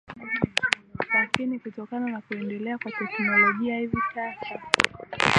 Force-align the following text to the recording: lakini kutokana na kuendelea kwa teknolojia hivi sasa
lakini 1.13 1.59
kutokana 1.59 2.11
na 2.11 2.21
kuendelea 2.21 2.77
kwa 2.77 2.91
teknolojia 2.91 3.77
hivi 3.79 3.97
sasa 4.15 4.61